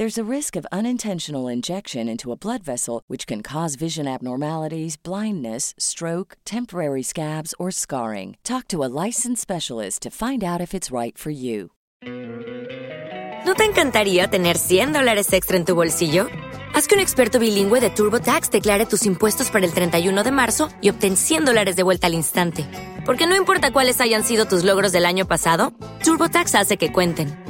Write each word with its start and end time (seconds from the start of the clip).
There's 0.00 0.16
a 0.16 0.24
risk 0.24 0.56
of 0.56 0.66
unintentional 0.72 1.46
injection 1.46 2.08
into 2.08 2.32
a 2.32 2.34
blood 2.34 2.62
vessel, 2.64 3.02
which 3.06 3.26
can 3.26 3.42
cause 3.42 3.76
vision 3.76 4.08
abnormalities, 4.08 4.96
blindness, 4.96 5.74
stroke, 5.76 6.38
temporary 6.46 7.02
scabs, 7.02 7.54
or 7.58 7.70
scarring. 7.70 8.38
Talk 8.42 8.66
to 8.68 8.82
a 8.82 8.88
licensed 8.88 9.42
specialist 9.42 10.00
to 10.00 10.10
find 10.10 10.42
out 10.42 10.62
if 10.62 10.72
it's 10.72 10.90
right 10.90 11.18
for 11.18 11.28
you. 11.28 11.72
¿No 13.44 13.52
te 13.52 13.66
encantaría 13.66 14.28
tener 14.28 14.56
100 14.56 14.94
dólares 14.94 15.30
extra 15.34 15.58
en 15.58 15.66
tu 15.66 15.74
bolsillo? 15.74 16.28
Haz 16.74 16.88
que 16.88 16.94
un 16.94 17.02
experto 17.02 17.38
bilingüe 17.38 17.82
de 17.82 17.90
TurboTax 17.90 18.50
declare 18.50 18.86
tus 18.86 19.04
impuestos 19.04 19.50
para 19.50 19.66
el 19.66 19.74
31 19.74 20.22
de 20.22 20.30
marzo 20.30 20.70
y 20.80 20.88
obtén 20.88 21.18
100 21.18 21.44
dólares 21.44 21.76
de 21.76 21.82
vuelta 21.82 22.06
al 22.06 22.14
instante. 22.14 22.64
Porque 23.04 23.26
no 23.26 23.36
importa 23.36 23.70
cuáles 23.70 24.00
hayan 24.00 24.24
sido 24.24 24.46
tus 24.46 24.64
logros 24.64 24.92
del 24.92 25.04
año 25.04 25.28
pasado, 25.28 25.74
TurboTax 26.02 26.54
hace 26.54 26.78
que 26.78 26.90
cuenten. 26.90 27.49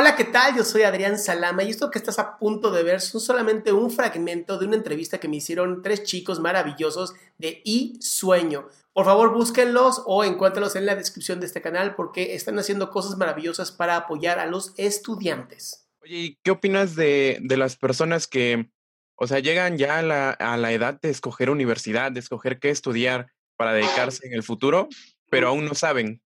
Hola, 0.00 0.14
¿qué 0.14 0.22
tal? 0.22 0.56
Yo 0.56 0.62
soy 0.62 0.82
Adrián 0.82 1.18
Salama 1.18 1.64
y 1.64 1.70
esto 1.70 1.90
que 1.90 1.98
estás 1.98 2.20
a 2.20 2.38
punto 2.38 2.70
de 2.70 2.84
ver 2.84 3.00
son 3.00 3.20
solamente 3.20 3.72
un 3.72 3.90
fragmento 3.90 4.56
de 4.56 4.64
una 4.64 4.76
entrevista 4.76 5.18
que 5.18 5.26
me 5.26 5.38
hicieron 5.38 5.82
tres 5.82 6.04
chicos 6.04 6.38
maravillosos 6.38 7.14
de 7.36 7.62
I 7.64 7.98
Sueño. 8.00 8.68
Por 8.92 9.06
favor, 9.06 9.34
búsquenlos 9.34 10.04
o 10.06 10.22
encuéntralos 10.22 10.76
en 10.76 10.86
la 10.86 10.94
descripción 10.94 11.40
de 11.40 11.46
este 11.46 11.60
canal 11.60 11.96
porque 11.96 12.36
están 12.36 12.60
haciendo 12.60 12.90
cosas 12.90 13.16
maravillosas 13.16 13.72
para 13.72 13.96
apoyar 13.96 14.38
a 14.38 14.46
los 14.46 14.72
estudiantes. 14.76 15.88
Oye, 16.00 16.16
¿y 16.16 16.38
qué 16.44 16.52
opinas 16.52 16.94
de, 16.94 17.40
de 17.42 17.56
las 17.56 17.74
personas 17.74 18.28
que, 18.28 18.70
o 19.16 19.26
sea, 19.26 19.40
llegan 19.40 19.78
ya 19.78 19.98
a 19.98 20.02
la, 20.02 20.30
a 20.30 20.56
la 20.58 20.70
edad 20.70 21.00
de 21.00 21.10
escoger 21.10 21.50
universidad, 21.50 22.12
de 22.12 22.20
escoger 22.20 22.60
qué 22.60 22.70
estudiar 22.70 23.32
para 23.56 23.72
dedicarse 23.72 24.28
en 24.28 24.34
el 24.34 24.44
futuro, 24.44 24.88
pero 25.28 25.48
aún 25.48 25.64
no 25.64 25.74
saben? 25.74 26.22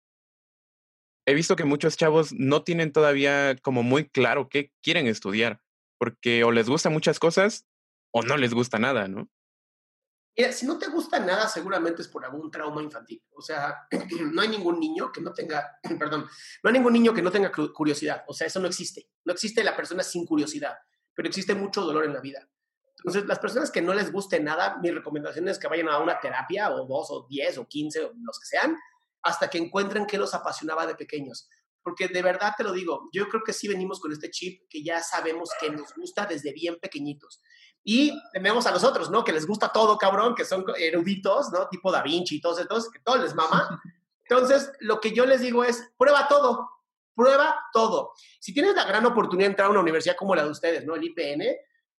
He 1.27 1.35
visto 1.35 1.57
que 1.57 1.65
muchos 1.65 1.97
chavos 1.97 2.33
no 2.33 2.63
tienen 2.63 2.93
todavía 2.93 3.57
como 3.63 3.83
muy 3.83 4.09
claro 4.09 4.49
qué 4.49 4.73
quieren 4.83 5.07
estudiar, 5.07 5.61
porque 5.99 6.45
o 6.45 6.51
les 6.51 6.69
gustan 6.69 6.93
muchas 6.93 7.19
cosas 7.19 7.67
o 8.13 8.23
no 8.23 8.37
les 8.37 8.55
gusta 8.55 8.79
nada, 8.79 9.09
¿no? 9.09 9.29
Mira, 10.37 10.53
si 10.53 10.65
no 10.65 10.79
te 10.79 10.89
gusta 10.89 11.19
nada, 11.19 11.49
seguramente 11.49 12.03
es 12.03 12.09
por 12.09 12.25
algún 12.25 12.51
trauma 12.51 12.83
infantil. 12.83 13.23
O 13.33 13.43
sea, 13.43 13.87
no 14.33 14.41
hay 14.41 14.49
ningún 14.49 14.81
niño 14.81 15.13
que 15.13 15.21
no 15.21 15.33
tenga, 15.33 15.79
perdón, 15.99 16.27
no 16.63 16.69
hay 16.69 16.73
ningún 16.73 16.93
niño 16.93 17.13
que 17.13 17.23
no 17.23 17.31
tenga 17.31 17.53
curiosidad. 17.53 18.25
O 18.27 18.35
sea, 18.35 18.47
eso 18.47 18.61
no 18.61 18.67
existe. 18.67 19.09
No 19.25 19.33
existe 19.33 19.63
la 19.65 19.77
persona 19.77 20.03
sin 20.03 20.25
curiosidad, 20.25 20.79
pero 21.15 21.29
existe 21.29 21.55
mucho 21.55 21.83
dolor 21.83 22.05
en 22.05 22.15
la 22.15 22.21
vida. 22.21 22.49
Entonces, 22.99 23.27
las 23.27 23.39
personas 23.39 23.71
que 23.71 23.83
no 23.83 23.95
les 23.95 24.13
guste 24.13 24.41
nada, 24.41 24.79
mi 24.83 24.91
recomendación 24.91 25.49
es 25.49 25.59
que 25.59 25.69
vayan 25.69 25.89
a 25.89 25.99
una 25.99 26.21
terapia 26.21 26.71
o 26.71 26.87
dos 26.87 27.11
o 27.11 27.27
diez 27.29 27.57
o 27.59 27.67
quince 27.67 28.05
o 28.05 28.13
los 28.15 28.39
que 28.39 28.47
sean, 28.47 28.77
hasta 29.23 29.49
que 29.49 29.59
encuentren 29.59 30.07
qué 30.07 30.19
los 30.19 30.35
apasionaba 30.35 30.87
de 30.87 30.95
pequeños. 30.95 31.49
Porque 31.83 32.09
de 32.09 32.23
verdad 32.23 32.53
te 32.57 32.65
lo 32.65 32.73
digo, 32.73 33.09
yo 33.13 33.29
creo 33.29 33.43
que 33.43 33.53
sí 33.53 33.67
venimos 33.67 34.01
con 34.01 34.13
este 34.13 34.31
chip 34.31 34.63
que 34.69 34.83
ya 34.83 35.03
sabemos 35.03 35.51
que 35.59 35.71
nos 35.71 35.95
gusta 35.95 36.27
desde 36.27 36.53
bien 36.53 36.79
pequeñitos. 36.79 37.41
Y 37.83 38.13
tenemos 38.33 38.67
a 38.67 38.71
nosotros, 38.71 39.11
¿no? 39.11 39.25
Que 39.25 39.33
les 39.33 39.47
gusta 39.47 39.73
todo, 39.73 39.97
cabrón, 39.97 40.35
que 40.35 40.45
son 40.45 40.65
eruditos, 40.77 41.51
¿no? 41.51 41.69
Tipo 41.69 41.91
Da 41.91 42.03
Vinci 42.03 42.37
y 42.37 42.41
todos 42.41 42.59
estos, 42.59 42.91
que 42.91 42.99
todo 43.01 43.17
les 43.17 43.35
mama. 43.35 43.81
Entonces, 44.29 44.71
lo 44.81 45.01
que 45.01 45.13
yo 45.13 45.25
les 45.25 45.41
digo 45.41 45.65
es, 45.65 45.91
prueba 45.97 46.29
todo, 46.29 46.69
prueba 47.15 47.59
todo. 47.73 48.13
Si 48.39 48.53
tienes 48.53 48.75
la 48.77 48.85
gran 48.85 49.07
oportunidad 49.07 49.49
de 49.49 49.53
entrar 49.53 49.69
a 49.69 49.71
una 49.71 49.81
universidad 49.81 50.17
como 50.17 50.35
la 50.35 50.45
de 50.45 50.51
ustedes, 50.51 50.85
¿no? 50.85 50.95
El 50.95 51.05
IPN, 51.05 51.43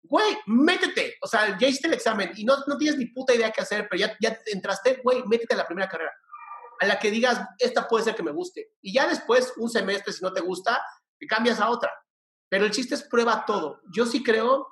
güey, 0.03 0.37
métete. 0.45 1.15
O 1.21 1.27
sea, 1.27 1.57
ya 1.57 1.67
hiciste 1.67 1.87
el 1.87 1.95
examen 1.95 2.31
y 2.35 2.45
no, 2.45 2.57
no 2.67 2.77
tienes 2.77 2.99
ni 2.99 3.07
puta 3.07 3.33
idea 3.33 3.51
qué 3.51 3.61
hacer, 3.61 3.87
pero 3.89 3.99
ya, 3.99 4.15
ya 4.21 4.39
entraste, 4.45 5.01
güey, 5.03 5.23
métete 5.25 5.55
a 5.55 5.57
la 5.57 5.67
primera 5.67 5.89
carrera 5.89 6.13
a 6.81 6.87
la 6.87 6.97
que 6.97 7.11
digas, 7.11 7.39
esta 7.59 7.87
puede 7.87 8.03
ser 8.03 8.15
que 8.15 8.23
me 8.23 8.31
guste. 8.31 8.73
Y 8.81 8.91
ya 8.91 9.07
después, 9.07 9.53
un 9.57 9.69
semestre, 9.69 10.11
si 10.11 10.23
no 10.23 10.33
te 10.33 10.41
gusta, 10.41 10.83
te 11.19 11.27
cambias 11.27 11.59
a 11.59 11.69
otra. 11.69 11.91
Pero 12.49 12.65
el 12.65 12.71
chiste 12.71 12.95
es 12.95 13.03
prueba 13.03 13.45
todo. 13.45 13.81
Yo 13.93 14.07
sí 14.07 14.23
creo, 14.23 14.67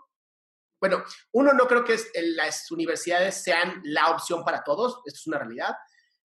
bueno, 0.81 1.03
uno 1.33 1.53
no 1.53 1.67
creo 1.67 1.83
que 1.85 1.95
las 2.35 2.71
universidades 2.71 3.43
sean 3.43 3.79
la 3.83 4.09
opción 4.09 4.43
para 4.43 4.63
todos, 4.63 5.01
esto 5.05 5.19
es 5.19 5.27
una 5.27 5.37
realidad, 5.37 5.75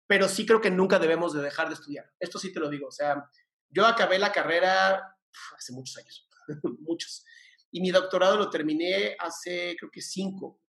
pero 0.07 0.29
sí 0.29 0.45
creo 0.45 0.61
que 0.61 0.71
nunca 0.71 0.99
debemos 0.99 1.33
de 1.33 1.41
dejar 1.41 1.67
de 1.67 1.73
estudiar. 1.73 2.09
Esto 2.17 2.39
sí 2.39 2.53
te 2.53 2.61
lo 2.61 2.69
digo, 2.69 2.87
o 2.87 2.91
sea, 2.91 3.29
yo 3.69 3.85
acabé 3.85 4.17
la 4.19 4.31
carrera 4.31 5.17
hace 5.57 5.73
muchos 5.73 5.97
años, 5.97 6.29
muchos, 6.79 7.25
y 7.71 7.81
mi 7.81 7.91
doctorado 7.91 8.37
lo 8.37 8.49
terminé 8.49 9.17
hace 9.19 9.75
creo 9.77 9.91
que 9.91 10.01
cinco, 10.01 10.61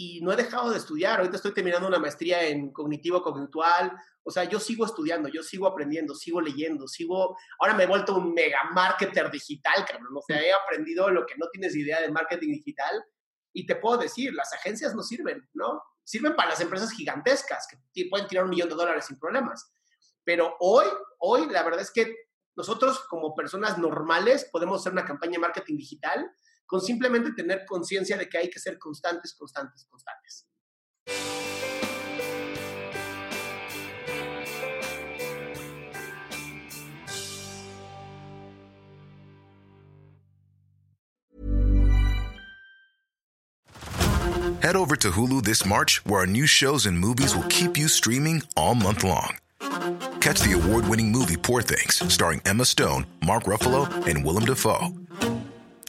y 0.00 0.20
no 0.20 0.32
he 0.32 0.36
dejado 0.36 0.70
de 0.70 0.78
estudiar. 0.78 1.18
Ahorita 1.18 1.38
estoy 1.38 1.52
terminando 1.52 1.88
una 1.88 1.98
maestría 1.98 2.46
en 2.46 2.72
cognitivo 2.72 3.20
cognitual. 3.20 3.90
O 4.22 4.30
sea, 4.30 4.44
yo 4.44 4.60
sigo 4.60 4.86
estudiando, 4.86 5.28
yo 5.28 5.42
sigo 5.42 5.66
aprendiendo, 5.66 6.14
sigo 6.14 6.40
leyendo, 6.40 6.86
sigo. 6.86 7.36
Ahora 7.58 7.74
me 7.74 7.82
he 7.82 7.86
vuelto 7.88 8.14
un 8.16 8.32
mega 8.32 8.60
marketer 8.72 9.28
digital, 9.28 9.84
cabrón. 9.84 10.16
O 10.16 10.22
sea, 10.24 10.40
he 10.40 10.52
aprendido 10.52 11.10
lo 11.10 11.26
que 11.26 11.34
no 11.36 11.48
tienes 11.48 11.74
idea 11.74 12.00
de 12.00 12.12
marketing 12.12 12.52
digital. 12.52 13.04
Y 13.52 13.66
te 13.66 13.74
puedo 13.74 13.98
decir, 13.98 14.32
las 14.34 14.52
agencias 14.52 14.94
no 14.94 15.02
sirven, 15.02 15.48
¿no? 15.52 15.82
Sirven 16.04 16.36
para 16.36 16.50
las 16.50 16.60
empresas 16.60 16.92
gigantescas 16.92 17.66
que 17.92 18.06
pueden 18.08 18.28
tirar 18.28 18.44
un 18.44 18.50
millón 18.50 18.68
de 18.68 18.76
dólares 18.76 19.06
sin 19.06 19.18
problemas. 19.18 19.68
Pero 20.22 20.54
hoy, 20.60 20.86
hoy, 21.18 21.48
la 21.50 21.64
verdad 21.64 21.80
es 21.80 21.90
que 21.90 22.14
nosotros 22.54 23.00
como 23.08 23.34
personas 23.34 23.78
normales 23.78 24.48
podemos 24.52 24.80
hacer 24.80 24.92
una 24.92 25.04
campaña 25.04 25.32
de 25.32 25.38
marketing 25.38 25.76
digital 25.76 26.30
con 26.68 26.80
simplemente 26.82 27.32
tener 27.32 27.64
conciencia 27.66 28.16
de 28.16 28.28
que 28.28 28.38
hay 28.38 28.50
que 28.50 28.60
ser 28.60 28.78
constantes, 28.78 29.34
constantes, 29.34 29.86
constantes. 29.90 30.44
Head 44.60 44.76
over 44.76 44.96
to 44.96 45.10
Hulu 45.10 45.44
this 45.44 45.64
March, 45.64 46.04
where 46.04 46.20
our 46.20 46.26
new 46.26 46.46
shows 46.46 46.84
and 46.84 46.98
movies 46.98 47.34
will 47.34 47.46
keep 47.48 47.78
you 47.78 47.88
streaming 47.88 48.42
all 48.54 48.74
month 48.74 49.02
long. 49.02 49.38
Catch 50.20 50.40
the 50.40 50.52
award-winning 50.52 51.10
movie 51.10 51.36
Poor 51.36 51.62
Things, 51.62 52.02
starring 52.12 52.42
Emma 52.44 52.66
Stone, 52.66 53.06
Mark 53.24 53.44
Ruffalo, 53.44 53.88
and 54.06 54.22
Willem 54.24 54.44
Dafoe. 54.44 55.07